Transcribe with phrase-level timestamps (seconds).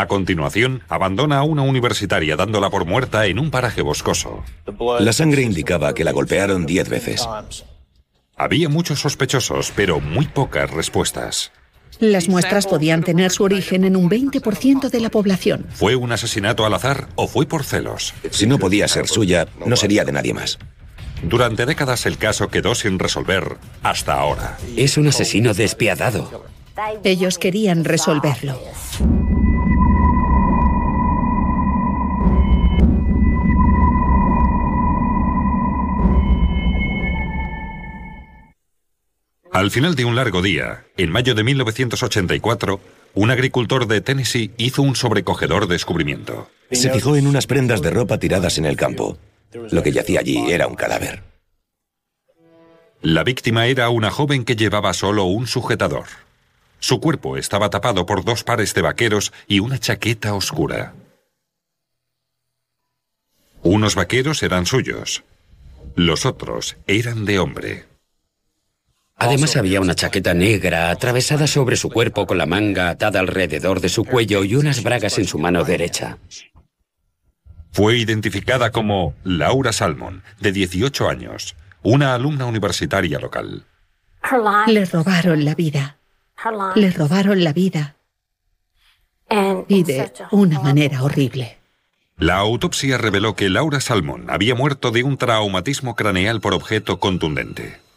[0.00, 4.42] A continuación, abandona a una universitaria dándola por muerta en un paraje boscoso.
[4.98, 7.28] La sangre indicaba que la golpearon diez veces.
[8.34, 11.52] Había muchos sospechosos, pero muy pocas respuestas.
[11.98, 15.66] Las muestras podían tener su origen en un 20% de la población.
[15.68, 18.14] ¿Fue un asesinato al azar o fue por celos?
[18.30, 20.58] Si no podía ser suya, no sería de nadie más.
[21.22, 24.56] Durante décadas el caso quedó sin resolver hasta ahora.
[24.78, 26.46] Es un asesino despiadado.
[27.04, 28.58] Ellos querían resolverlo.
[39.52, 42.80] Al final de un largo día, en mayo de 1984,
[43.14, 46.48] un agricultor de Tennessee hizo un sobrecogedor descubrimiento.
[46.70, 49.18] Se fijó en unas prendas de ropa tiradas en el campo.
[49.52, 51.24] Lo que yacía allí era un cadáver.
[53.02, 56.06] La víctima era una joven que llevaba solo un sujetador.
[56.78, 60.94] Su cuerpo estaba tapado por dos pares de vaqueros y una chaqueta oscura.
[63.62, 65.24] Unos vaqueros eran suyos.
[65.96, 67.89] Los otros eran de hombre.
[69.20, 73.90] Además había una chaqueta negra atravesada sobre su cuerpo con la manga atada alrededor de
[73.90, 76.16] su cuello y unas bragas en su mano derecha.
[77.70, 83.66] Fue identificada como Laura Salmon, de 18 años, una alumna universitaria local.
[84.66, 85.98] Le robaron la vida.
[86.74, 87.96] Le robaron la vida.
[89.68, 91.58] Y de una manera horrible.
[92.16, 97.89] La autopsia reveló que Laura Salmon había muerto de un traumatismo craneal por objeto contundente.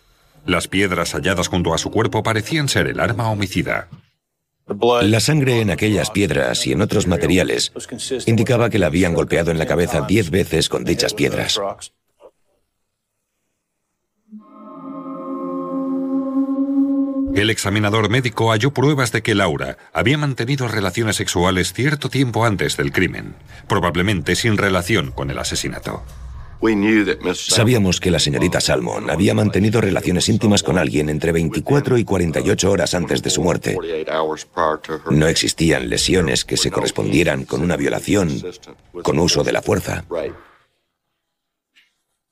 [0.45, 3.87] Las piedras halladas junto a su cuerpo parecían ser el arma homicida.
[5.01, 7.73] La sangre en aquellas piedras y en otros materiales
[8.25, 11.59] indicaba que la habían golpeado en la cabeza diez veces con dichas piedras.
[17.35, 22.77] El examinador médico halló pruebas de que Laura había mantenido relaciones sexuales cierto tiempo antes
[22.77, 23.35] del crimen,
[23.67, 26.03] probablemente sin relación con el asesinato.
[27.33, 32.71] Sabíamos que la señorita Salmon había mantenido relaciones íntimas con alguien entre 24 y 48
[32.71, 33.77] horas antes de su muerte.
[35.11, 38.41] No existían lesiones que se correspondieran con una violación
[39.01, 40.05] con uso de la fuerza.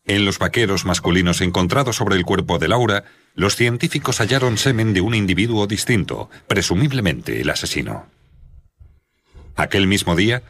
[0.05, 3.03] En los vaqueros masculinos encontrados sobre el cuerpo de Laura,
[3.35, 8.07] los científicos hallaron semen de un individuo distinto, presumiblemente el asesino.
[9.55, 10.41] Aquel mismo día,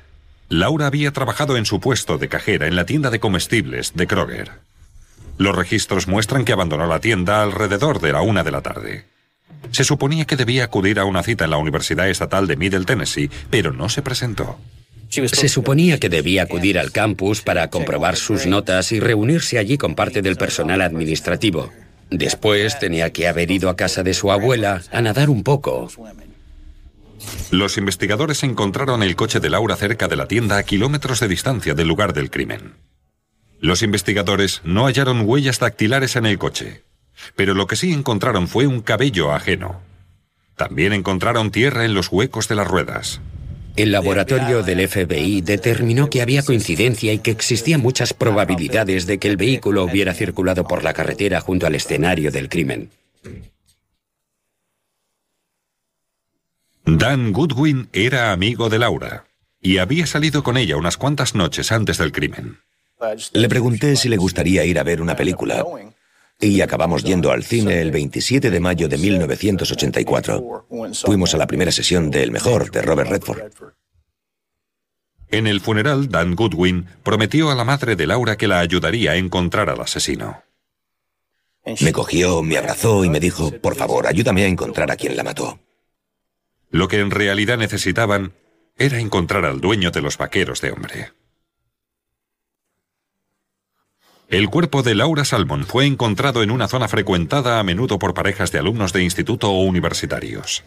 [0.52, 4.52] Laura había trabajado en su puesto de cajera en la tienda de comestibles de Kroger.
[5.38, 9.06] Los registros muestran que abandonó la tienda alrededor de la una de la tarde.
[9.72, 13.32] Se suponía que debía acudir a una cita en la Universidad Estatal de Middle Tennessee,
[13.50, 14.60] pero no se presentó.
[15.08, 19.96] Se suponía que debía acudir al campus para comprobar sus notas y reunirse allí con
[19.96, 21.72] parte del personal administrativo.
[22.10, 25.88] Después tenía que haber ido a casa de su abuela a nadar un poco.
[27.52, 31.74] Los investigadores encontraron el coche de Laura cerca de la tienda a kilómetros de distancia
[31.74, 32.76] del lugar del crimen.
[33.60, 36.84] Los investigadores no hallaron huellas dactilares en el coche,
[37.36, 39.82] pero lo que sí encontraron fue un cabello ajeno.
[40.56, 43.22] También encontraron tierra en los huecos de las ruedas.
[43.78, 49.30] El laboratorio del FBI determinó que había coincidencia y que existían muchas probabilidades de que
[49.30, 52.90] el vehículo hubiera circulado por la carretera junto al escenario del crimen.
[56.86, 59.26] Dan Goodwin era amigo de Laura
[59.62, 62.60] y había salido con ella unas cuantas noches antes del crimen.
[63.34, 65.64] Le pregunté si le gustaría ir a ver una película
[66.40, 70.68] y acabamos yendo al cine el 27 de mayo de 1984.
[71.06, 73.42] Fuimos a la primera sesión de El Mejor de Robert Redford.
[75.30, 79.16] En el funeral, Dan Goodwin prometió a la madre de Laura que la ayudaría a
[79.16, 80.44] encontrar al asesino.
[81.80, 85.24] Me cogió, me abrazó y me dijo, por favor, ayúdame a encontrar a quien la
[85.24, 85.60] mató.
[86.72, 88.34] Lo que en realidad necesitaban
[88.78, 91.12] era encontrar al dueño de los vaqueros de hombre.
[94.30, 98.54] El cuerpo de Laura Salmon fue encontrado en una zona frecuentada a menudo por parejas
[98.54, 100.64] de alumnos de instituto o universitarios.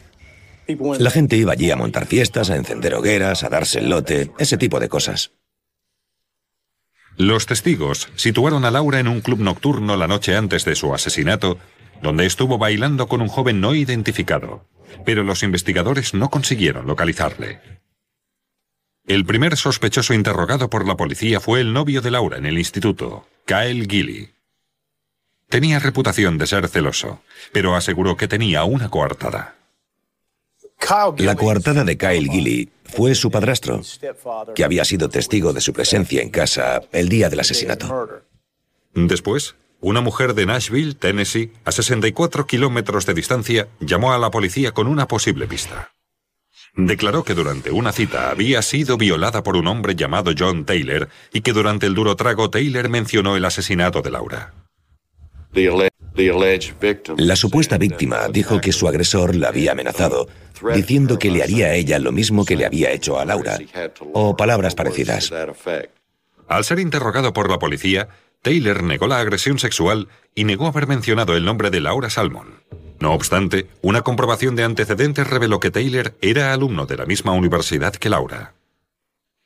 [0.99, 4.59] La gente iba allí a montar fiestas, a encender hogueras, a darse el lote, ese
[4.59, 5.33] tipo de cosas.
[7.17, 11.59] Los testigos situaron a Laura en un club nocturno la noche antes de su asesinato,
[12.03, 14.67] donde estuvo bailando con un joven no identificado
[15.05, 17.61] pero los investigadores no consiguieron localizarle.
[19.07, 23.27] El primer sospechoso interrogado por la policía fue el novio de Laura en el instituto,
[23.45, 24.31] Kyle Gilly.
[25.49, 29.57] Tenía reputación de ser celoso, pero aseguró que tenía una coartada.
[31.19, 33.81] La coartada de Kyle Gilly fue su padrastro,
[34.55, 38.23] que había sido testigo de su presencia en casa el día del asesinato.
[38.95, 39.55] Después,
[39.85, 44.87] una mujer de Nashville, Tennessee, a 64 kilómetros de distancia, llamó a la policía con
[44.87, 45.91] una posible pista.
[46.75, 51.43] declaró que durante una cita había sido violada por un hombre llamado John Taylor y
[51.43, 54.55] que durante el duro trago Taylor mencionó el asesinato de Laura.
[57.19, 60.27] La supuesta víctima dijo que su agresor la había amenazado,
[60.75, 63.59] diciendo que le haría a ella lo mismo que le había hecho a Laura,
[64.15, 65.31] o palabras parecidas.
[66.49, 68.09] Al ser interrogado por la policía,
[68.45, 72.63] Taylor negó la agresión sexual y negó haber mencionado el nombre de Laura Salmon.
[73.01, 77.95] No obstante, una comprobación de antecedentes reveló que Taylor era alumno de la misma universidad
[77.95, 78.53] que Laura.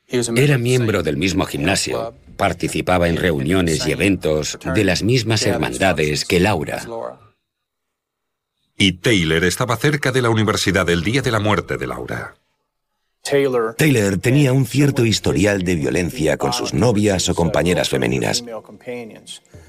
[0.05, 6.41] Era miembro del mismo gimnasio, participaba en reuniones y eventos de las mismas hermandades que
[6.41, 6.85] Laura.
[8.77, 12.35] Y Taylor estaba cerca de la universidad el día de la muerte de Laura.
[13.23, 18.43] Taylor tenía un cierto historial de violencia con sus novias o compañeras femeninas.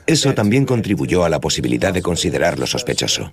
[0.07, 3.33] Eso también contribuyó a la posibilidad de considerarlo sospechoso.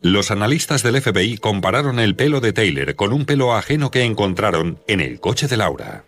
[0.00, 4.80] Los analistas del FBI compararon el pelo de Taylor con un pelo ajeno que encontraron
[4.88, 6.04] en el coche de Laura.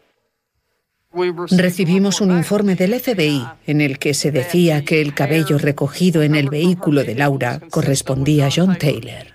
[1.52, 6.34] Recibimos un informe del FBI en el que se decía que el cabello recogido en
[6.34, 9.33] el vehículo de Laura correspondía a John Taylor.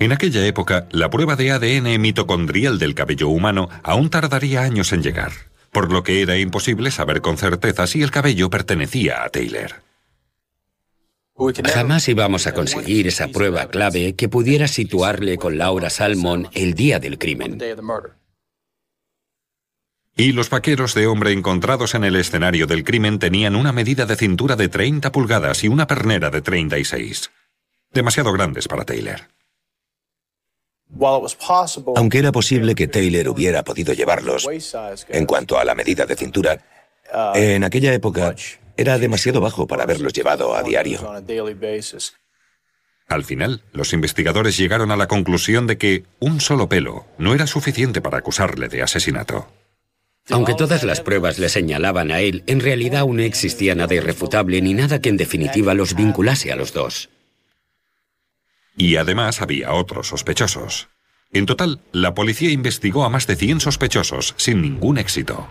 [0.00, 5.02] En aquella época, la prueba de ADN mitocondrial del cabello humano aún tardaría años en
[5.02, 5.32] llegar,
[5.72, 9.82] por lo que era imposible saber con certeza si el cabello pertenecía a Taylor.
[11.66, 16.98] Jamás íbamos a conseguir esa prueba clave que pudiera situarle con Laura Salmon el día
[16.98, 17.58] del crimen.
[20.16, 24.16] Y los vaqueros de hombre encontrados en el escenario del crimen tenían una medida de
[24.16, 27.30] cintura de 30 pulgadas y una pernera de 36.
[27.92, 29.28] Demasiado grandes para Taylor.
[31.96, 34.48] Aunque era posible que Taylor hubiera podido llevarlos,
[35.08, 36.64] en cuanto a la medida de cintura,
[37.34, 38.34] en aquella época
[38.76, 41.00] era demasiado bajo para haberlos llevado a diario.
[43.08, 47.46] Al final, los investigadores llegaron a la conclusión de que un solo pelo no era
[47.46, 49.48] suficiente para acusarle de asesinato.
[50.28, 54.62] Aunque todas las pruebas le señalaban a él, en realidad aún no existía nada irrefutable
[54.62, 57.10] ni nada que en definitiva los vinculase a los dos.
[58.80, 60.88] Y además había otros sospechosos.
[61.34, 65.48] En total, la policía investigó a más de 100 sospechosos sin ningún éxito.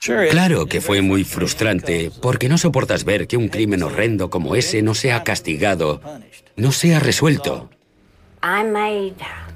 [0.00, 4.82] Claro que fue muy frustrante, porque no soportas ver que un crimen horrendo como ese
[4.82, 6.00] no sea castigado,
[6.56, 7.70] no sea resuelto.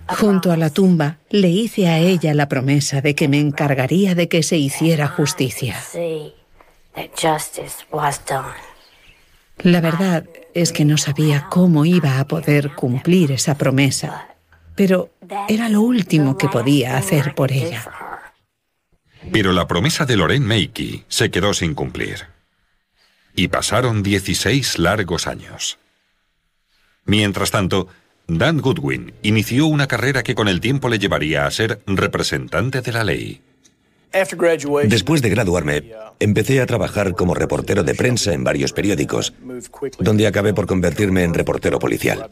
[0.07, 4.29] Junto a la tumba, le hice a ella la promesa de que me encargaría de
[4.29, 5.77] que se hiciera justicia.
[9.63, 14.29] La verdad es que no sabía cómo iba a poder cumplir esa promesa,
[14.75, 15.11] pero
[15.49, 17.85] era lo último que podía hacer por ella.
[19.31, 22.27] Pero la promesa de Lorraine Mackey se quedó sin cumplir.
[23.37, 25.79] Y pasaron 16 largos años.
[27.05, 27.89] Mientras tanto,
[28.27, 32.93] Dan Goodwin inició una carrera que con el tiempo le llevaría a ser representante de
[32.93, 33.43] la ley.
[34.85, 39.33] Después de graduarme, empecé a trabajar como reportero de prensa en varios periódicos,
[39.99, 42.29] donde acabé por convertirme en reportero policial.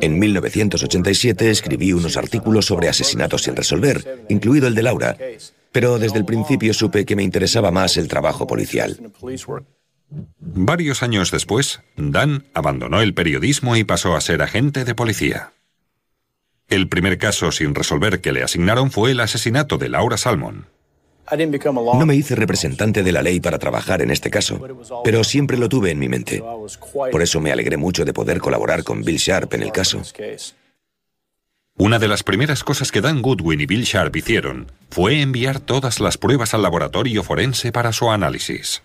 [0.00, 5.16] En 1987 escribí unos artículos sobre asesinatos sin resolver, incluido el de Laura,
[5.72, 9.00] pero desde el principio supe que me interesaba más el trabajo policial.
[10.38, 15.52] Varios años después, Dan abandonó el periodismo y pasó a ser agente de policía.
[16.68, 20.66] El primer caso sin resolver que le asignaron fue el asesinato de Laura Salmon.
[21.30, 24.60] No me hice representante de la ley para trabajar en este caso,
[25.02, 26.42] pero siempre lo tuve en mi mente.
[27.10, 30.02] Por eso me alegré mucho de poder colaborar con Bill Sharp en el caso.
[31.76, 35.98] Una de las primeras cosas que Dan Goodwin y Bill Sharp hicieron fue enviar todas
[35.98, 38.82] las pruebas al laboratorio forense para su análisis.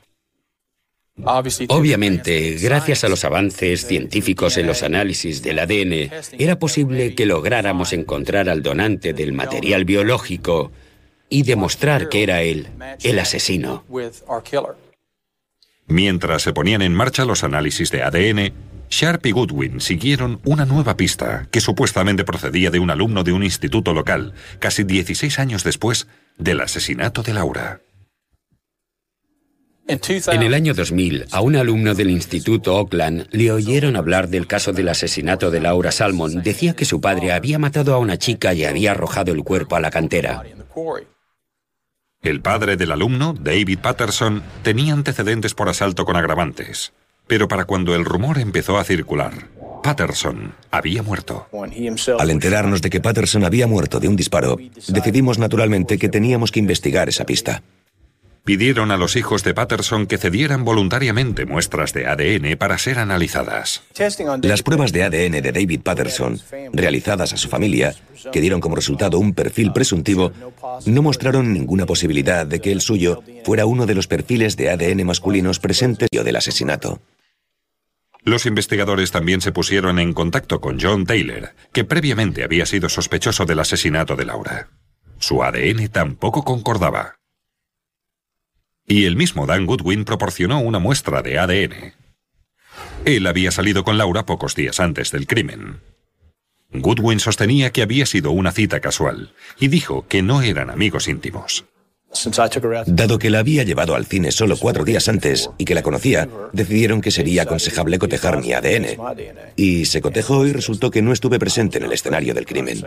[1.67, 7.93] Obviamente, gracias a los avances científicos en los análisis del ADN, era posible que lográramos
[7.93, 10.71] encontrar al donante del material biológico
[11.29, 12.67] y demostrar que era él
[13.03, 13.85] el asesino.
[15.87, 18.53] Mientras se ponían en marcha los análisis de ADN,
[18.89, 23.43] Sharp y Goodwin siguieron una nueva pista que supuestamente procedía de un alumno de un
[23.43, 26.07] instituto local, casi 16 años después
[26.37, 27.81] del asesinato de Laura.
[29.87, 34.71] En el año 2000, a un alumno del Instituto Oakland le oyeron hablar del caso
[34.71, 36.43] del asesinato de Laura Salmon.
[36.43, 39.79] Decía que su padre había matado a una chica y había arrojado el cuerpo a
[39.79, 40.43] la cantera.
[42.21, 46.91] El padre del alumno, David Patterson, tenía antecedentes por asalto con agravantes.
[47.27, 49.47] Pero para cuando el rumor empezó a circular,
[49.81, 51.47] Patterson había muerto.
[52.19, 54.57] Al enterarnos de que Patterson había muerto de un disparo,
[54.89, 57.63] decidimos naturalmente que teníamos que investigar esa pista.
[58.43, 63.83] Pidieron a los hijos de Patterson que cedieran voluntariamente muestras de ADN para ser analizadas.
[64.41, 66.39] Las pruebas de ADN de David Patterson,
[66.73, 67.95] realizadas a su familia,
[68.31, 70.31] que dieron como resultado un perfil presuntivo,
[70.85, 75.05] no mostraron ninguna posibilidad de que el suyo fuera uno de los perfiles de ADN
[75.05, 77.01] masculinos presentes del asesinato.
[78.23, 83.45] Los investigadores también se pusieron en contacto con John Taylor, que previamente había sido sospechoso
[83.45, 84.69] del asesinato de Laura.
[85.19, 87.18] Su ADN tampoco concordaba.
[88.89, 91.93] Y el mismo Dan Goodwin proporcionó una muestra de ADN.
[93.05, 95.79] Él había salido con Laura pocos días antes del crimen.
[96.73, 101.65] Goodwin sostenía que había sido una cita casual y dijo que no eran amigos íntimos.
[102.87, 106.27] Dado que la había llevado al cine solo cuatro días antes y que la conocía,
[106.51, 108.97] decidieron que sería aconsejable cotejar mi ADN.
[109.55, 112.83] Y se cotejó y resultó que no estuve presente en el escenario del crimen.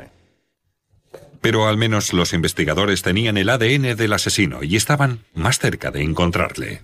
[1.42, 6.02] Pero al menos los investigadores tenían el ADN del asesino y estaban más cerca de
[6.02, 6.80] encontrarle.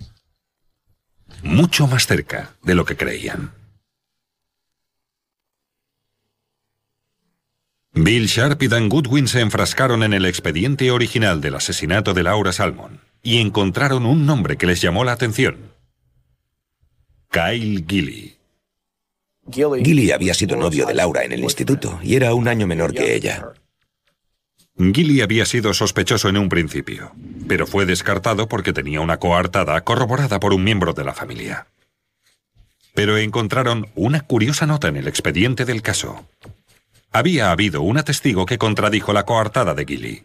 [1.41, 3.53] Mucho más cerca de lo que creían.
[7.93, 12.51] Bill Sharp y Dan Goodwin se enfrascaron en el expediente original del asesinato de Laura
[12.51, 15.73] Salmon y encontraron un nombre que les llamó la atención.
[17.29, 18.37] Kyle Gilly.
[19.51, 23.15] Gilly había sido novio de Laura en el instituto y era un año menor que
[23.15, 23.53] ella.
[24.79, 27.11] Gilly había sido sospechoso en un principio,
[27.49, 31.67] pero fue descartado porque tenía una coartada corroborada por un miembro de la familia.
[32.93, 36.29] Pero encontraron una curiosa nota en el expediente del caso.
[37.11, 40.23] Había habido una testigo que contradijo la coartada de Gilly.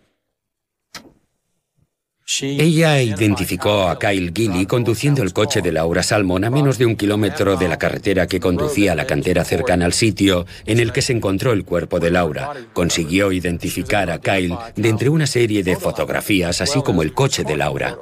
[2.40, 6.96] Ella identificó a Kyle Gilly conduciendo el coche de Laura Salmon a menos de un
[6.96, 11.02] kilómetro de la carretera que conducía a la cantera cercana al sitio en el que
[11.02, 12.54] se encontró el cuerpo de Laura.
[12.72, 17.56] Consiguió identificar a Kyle de entre una serie de fotografías, así como el coche de
[17.56, 17.98] Laura.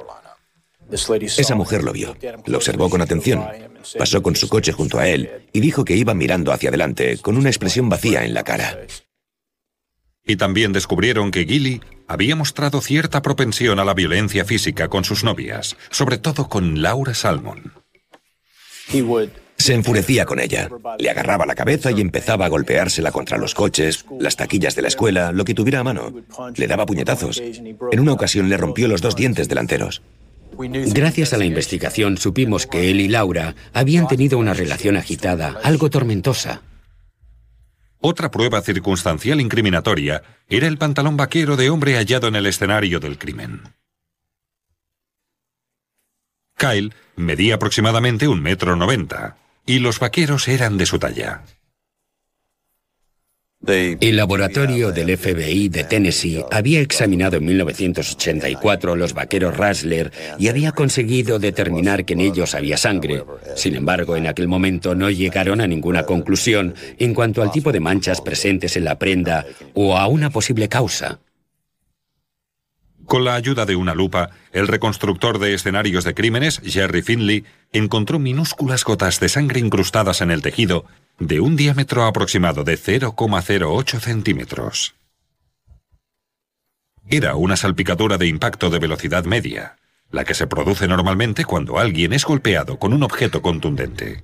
[0.89, 2.15] Esa mujer lo vio,
[2.45, 3.45] lo observó con atención,
[3.97, 7.37] pasó con su coche junto a él y dijo que iba mirando hacia adelante con
[7.37, 8.79] una expresión vacía en la cara.
[10.25, 15.23] Y también descubrieron que Gilly había mostrado cierta propensión a la violencia física con sus
[15.23, 17.73] novias, sobre todo con Laura Salmon.
[19.57, 24.05] Se enfurecía con ella, le agarraba la cabeza y empezaba a golpeársela contra los coches,
[24.19, 26.13] las taquillas de la escuela, lo que tuviera a mano.
[26.55, 27.41] Le daba puñetazos.
[27.91, 30.01] En una ocasión le rompió los dos dientes delanteros.
[30.57, 35.89] Gracias a la investigación supimos que él y Laura habían tenido una relación agitada, algo
[35.89, 36.61] tormentosa.
[38.05, 43.17] Otra prueba circunstancial incriminatoria era el pantalón vaquero de hombre hallado en el escenario del
[43.17, 43.61] crimen.
[46.57, 51.43] Kyle medía aproximadamente un metro noventa, y los vaqueros eran de su talla.
[53.65, 60.73] El laboratorio del FBI de Tennessee había examinado en 1984 los vaqueros Rassler y había
[60.73, 63.23] conseguido determinar que en ellos había sangre.
[63.55, 67.79] Sin embargo, en aquel momento no llegaron a ninguna conclusión en cuanto al tipo de
[67.79, 71.19] manchas presentes en la prenda o a una posible causa.
[73.05, 78.19] Con la ayuda de una lupa, el reconstructor de escenarios de crímenes, Jerry Finley, encontró
[78.19, 80.85] minúsculas gotas de sangre incrustadas en el tejido
[81.19, 84.95] de un diámetro aproximado de 0,08 centímetros.
[87.07, 89.77] Era una salpicadura de impacto de velocidad media,
[90.09, 94.23] la que se produce normalmente cuando alguien es golpeado con un objeto contundente.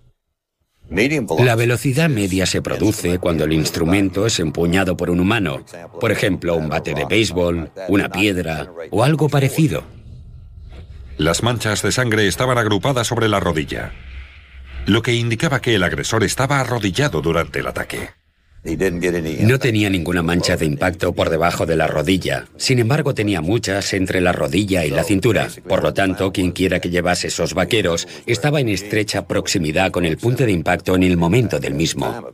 [1.40, 5.64] La velocidad media se produce cuando el instrumento es empuñado por un humano,
[6.00, 9.84] por ejemplo, un bate de béisbol, una piedra o algo parecido.
[11.18, 13.92] Las manchas de sangre estaban agrupadas sobre la rodilla,
[14.86, 18.19] lo que indicaba que el agresor estaba arrodillado durante el ataque.
[18.64, 22.46] No tenía ninguna mancha de impacto por debajo de la rodilla.
[22.58, 25.48] Sin embargo, tenía muchas entre la rodilla y la cintura.
[25.68, 30.18] Por lo tanto, quien quiera que llevase esos vaqueros estaba en estrecha proximidad con el
[30.18, 32.32] punto de impacto en el momento del mismo.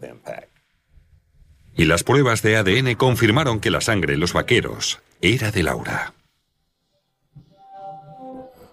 [1.77, 6.13] Y las pruebas de ADN confirmaron que la sangre en los vaqueros era de Laura.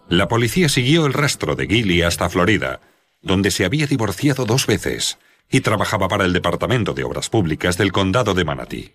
[0.08, 2.80] La policía siguió el rastro de Gilly hasta Florida,
[3.20, 5.18] donde se había divorciado dos veces
[5.52, 8.94] y trabajaba para el Departamento de Obras Públicas del Condado de Manatee.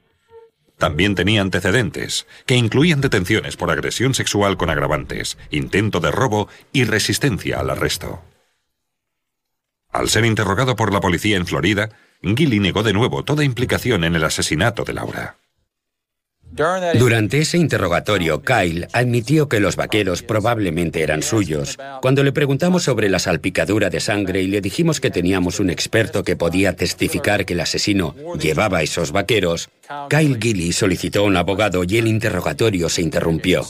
[0.77, 6.83] También tenía antecedentes, que incluían detenciones por agresión sexual con agravantes, intento de robo y
[6.83, 8.21] resistencia al arresto.
[9.91, 11.89] Al ser interrogado por la policía en Florida,
[12.21, 15.37] Gilly negó de nuevo toda implicación en el asesinato de Laura.
[16.51, 21.77] Durante ese interrogatorio, Kyle admitió que los vaqueros probablemente eran suyos.
[22.01, 26.23] Cuando le preguntamos sobre la salpicadura de sangre y le dijimos que teníamos un experto
[26.23, 29.69] que podía testificar que el asesino llevaba esos vaqueros,
[30.09, 33.63] Kyle Gilly solicitó un abogado y el interrogatorio se interrumpió.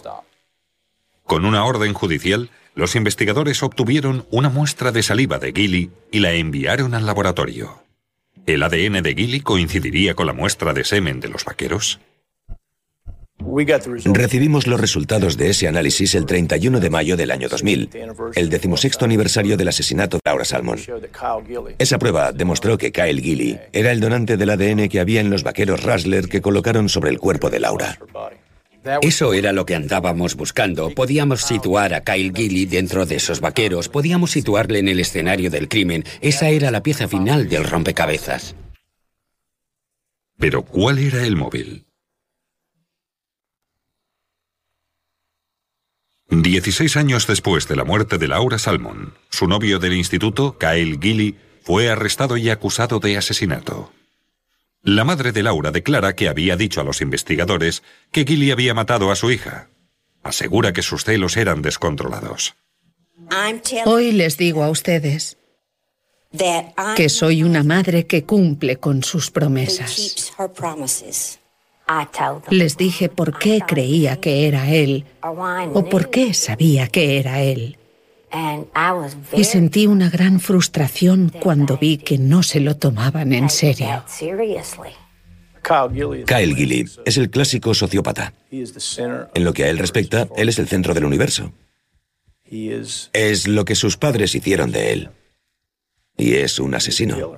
[1.23, 6.31] Con una orden judicial, los investigadores obtuvieron una muestra de saliva de Gilly y la
[6.33, 7.83] enviaron al laboratorio.
[8.45, 11.99] ¿El ADN de Gilly coincidiría con la muestra de semen de los vaqueros?
[13.39, 17.89] Recibimos los resultados de ese análisis el 31 de mayo del año 2000,
[18.35, 20.79] el decimosexto aniversario del asesinato de Laura Salmon.
[21.77, 25.43] Esa prueba demostró que Kyle Gilly era el donante del ADN que había en los
[25.43, 27.99] vaqueros Rasler que colocaron sobre el cuerpo de Laura.
[29.01, 30.89] Eso era lo que andábamos buscando.
[30.91, 35.67] Podíamos situar a Kyle Gilly dentro de esos vaqueros, podíamos situarle en el escenario del
[35.67, 36.05] crimen.
[36.21, 38.55] Esa era la pieza final del rompecabezas.
[40.37, 41.86] Pero ¿cuál era el móvil?
[46.43, 51.35] Dieciséis años después de la muerte de Laura Salmon, su novio del instituto, Kyle Gilly,
[51.63, 53.91] fue arrestado y acusado de asesinato.
[54.83, 59.11] La madre de Laura declara que había dicho a los investigadores que Gilly había matado
[59.11, 59.69] a su hija.
[60.21, 62.55] Asegura que sus celos eran descontrolados.
[63.85, 65.37] Hoy les digo a ustedes
[66.95, 70.31] que soy una madre que cumple con sus promesas.
[72.49, 77.77] Les dije por qué creía que era él o por qué sabía que era él.
[79.33, 84.03] Y sentí una gran frustración cuando vi que no se lo tomaban en serio.
[85.63, 88.33] Kyle Gilly es el clásico sociópata.
[88.51, 91.53] En lo que a él respecta, él es el centro del universo.
[93.13, 95.09] Es lo que sus padres hicieron de él.
[96.17, 97.37] Y es un asesino.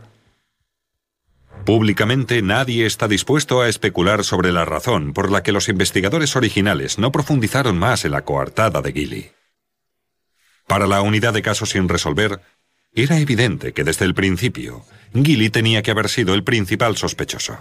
[1.69, 6.97] Públicamente nadie está dispuesto a especular sobre la razón por la que los investigadores originales
[6.97, 9.29] no profundizaron más en la coartada de Gilly.
[10.65, 12.41] Para la unidad de casos sin resolver,
[12.91, 14.83] era evidente que desde el principio,
[15.13, 17.59] Gilly tenía que haber sido el principal sospechoso.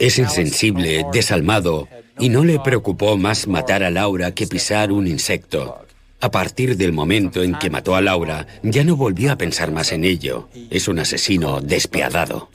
[0.00, 1.86] Es insensible, desalmado,
[2.18, 5.86] y no le preocupó más matar a Laura que pisar un insecto.
[6.20, 9.92] A partir del momento en que mató a Laura, ya no volvió a pensar más
[9.92, 10.48] en ello.
[10.70, 12.50] Es un asesino despiadado.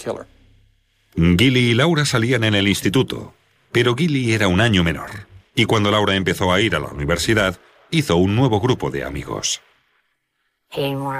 [1.16, 3.34] Gilly y Laura salían en el instituto,
[3.72, 5.10] pero Gilly era un año menor.
[5.56, 7.60] Y cuando Laura empezó a ir a la universidad,
[7.92, 9.62] hizo un nuevo grupo de amigos.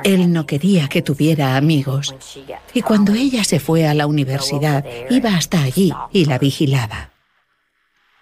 [0.04, 2.16] Él no quería que tuviera amigos.
[2.74, 7.12] Y cuando ella se fue a la universidad, iba hasta allí y la vigilaba.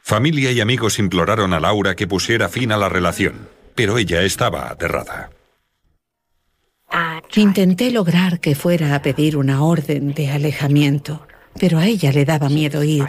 [0.02, 4.70] Familia y amigos imploraron a Laura que pusiera fin a la relación, pero ella estaba
[4.70, 5.32] aterrada.
[7.36, 11.28] Intenté lograr que fuera a pedir una orden de alejamiento,
[11.60, 13.06] pero a ella le daba miedo ir,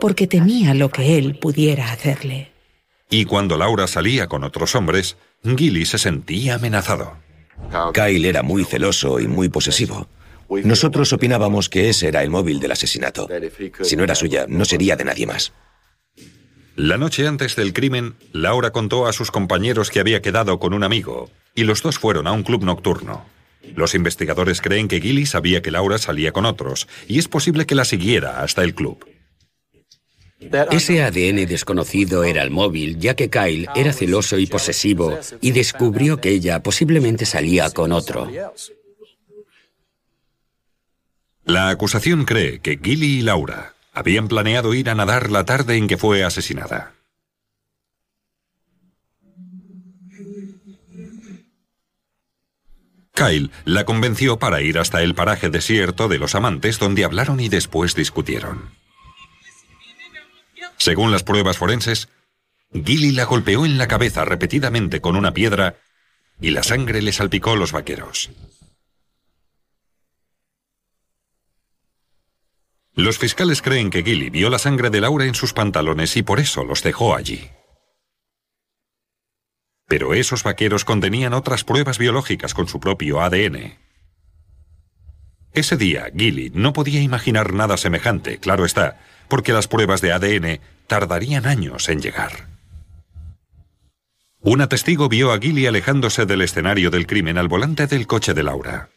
[0.00, 2.52] porque temía lo que él pudiera hacerle.
[3.10, 7.16] Y cuando Laura salía con otros hombres, Gilly se sentía amenazado.
[7.92, 10.08] Kyle era muy celoso y muy posesivo.
[10.48, 13.28] Nosotros opinábamos que ese era el móvil del asesinato.
[13.82, 15.52] Si no era suya, no sería de nadie más.
[16.76, 20.84] La noche antes del crimen, Laura contó a sus compañeros que había quedado con un
[20.84, 23.24] amigo, y los dos fueron a un club nocturno.
[23.74, 27.74] Los investigadores creen que Gilly sabía que Laura salía con otros, y es posible que
[27.74, 29.06] la siguiera hasta el club.
[30.70, 36.20] Ese ADN desconocido era el móvil, ya que Kyle era celoso y posesivo y descubrió
[36.20, 38.30] que ella posiblemente salía con otro.
[41.44, 45.86] La acusación cree que Gilly y Laura habían planeado ir a nadar la tarde en
[45.86, 46.92] que fue asesinada.
[53.16, 57.48] Kyle la convenció para ir hasta el paraje desierto de los amantes donde hablaron y
[57.48, 58.70] después discutieron.
[60.76, 62.08] Según las pruebas forenses,
[62.72, 65.76] Gilly la golpeó en la cabeza repetidamente con una piedra
[66.40, 68.30] y la sangre le salpicó los vaqueros.
[72.94, 76.38] Los fiscales creen que Gilly vio la sangre de Laura en sus pantalones y por
[76.38, 77.50] eso los dejó allí.
[79.88, 83.78] Pero esos vaqueros contenían otras pruebas biológicas con su propio ADN.
[85.52, 90.60] Ese día, Gilly no podía imaginar nada semejante, claro está, porque las pruebas de ADN
[90.86, 92.48] tardarían años en llegar.
[94.40, 98.42] Una testigo vio a Gilly alejándose del escenario del crimen al volante del coche de
[98.42, 98.90] Laura.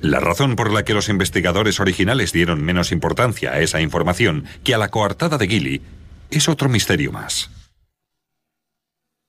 [0.00, 4.74] La razón por la que los investigadores originales dieron menos importancia a esa información que
[4.74, 5.82] a la coartada de Gilly
[6.30, 7.50] es otro misterio más.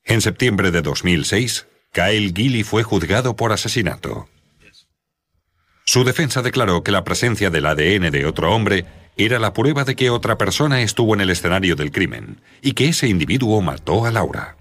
[0.05, 4.29] En septiembre de 2006, Kyle Gilly fue juzgado por asesinato.
[5.83, 8.85] Su defensa declaró que la presencia del ADN de otro hombre
[9.17, 12.89] era la prueba de que otra persona estuvo en el escenario del crimen y que
[12.89, 14.57] ese individuo mató a Laura.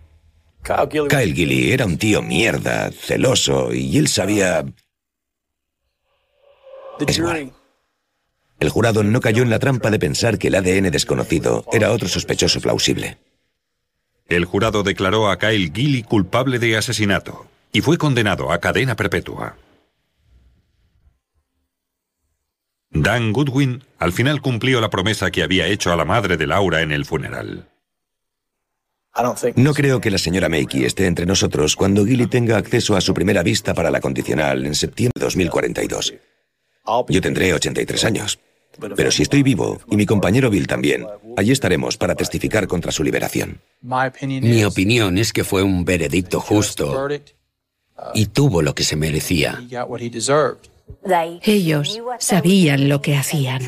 [0.62, 4.64] Kyle Gilly era un tío mierda, celoso, y él sabía...
[7.06, 7.52] Es igual.
[8.60, 12.08] El jurado no cayó en la trampa de pensar que el ADN desconocido era otro
[12.08, 13.18] sospechoso plausible.
[14.26, 19.56] El jurado declaró a Kyle Gilly culpable de asesinato y fue condenado a cadena perpetua.
[22.90, 26.80] Dan Goodwin al final cumplió la promesa que había hecho a la madre de Laura
[26.80, 27.68] en el funeral.
[29.56, 33.14] No creo que la señora Makey esté entre nosotros cuando Gilly tenga acceso a su
[33.14, 36.14] primera vista para la condicional en septiembre de 2042.
[37.08, 38.38] Yo tendré 83 años.
[38.96, 41.06] Pero si estoy vivo, y mi compañero Bill también,
[41.36, 43.60] allí estaremos para testificar contra su liberación.
[43.82, 47.08] Mi opinión es que fue un veredicto justo
[48.14, 49.62] y tuvo lo que se merecía.
[51.42, 53.62] Ellos sabían lo que hacían.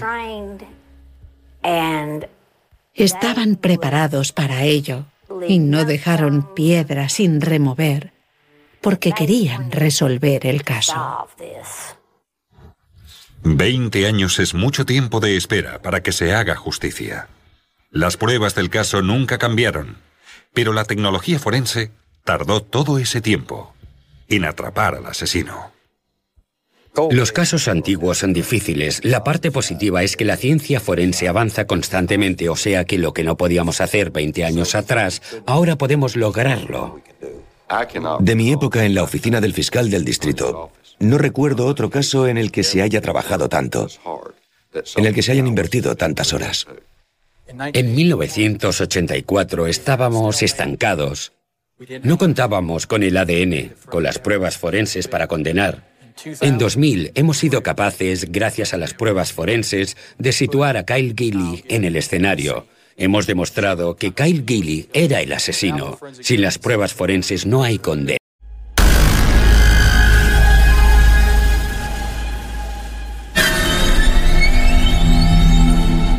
[2.95, 5.05] Estaban preparados para ello
[5.49, 8.12] y no dejaron piedra sin remover
[8.81, 10.95] porque querían resolver el caso.
[13.42, 17.29] Veinte años es mucho tiempo de espera para que se haga justicia.
[17.90, 19.99] Las pruebas del caso nunca cambiaron,
[20.53, 21.92] pero la tecnología forense
[22.25, 23.75] tardó todo ese tiempo
[24.29, 25.72] en atrapar al asesino.
[27.11, 29.05] Los casos antiguos son difíciles.
[29.05, 33.22] La parte positiva es que la ciencia forense avanza constantemente, o sea que lo que
[33.22, 37.03] no podíamos hacer 20 años atrás, ahora podemos lograrlo.
[38.20, 42.38] De mi época en la oficina del fiscal del distrito, no recuerdo otro caso en
[42.38, 43.88] el que se haya trabajado tanto,
[44.96, 46.66] en el que se hayan invertido tantas horas.
[47.48, 51.33] En 1984 estábamos estancados.
[52.02, 55.85] No contábamos con el ADN, con las pruebas forenses para condenar.
[56.40, 61.64] En 2000 hemos sido capaces, gracias a las pruebas forenses, de situar a Kyle Gilly
[61.68, 62.66] en el escenario.
[62.98, 65.98] Hemos demostrado que Kyle Gilly era el asesino.
[66.20, 68.18] Sin las pruebas forenses no hay condena.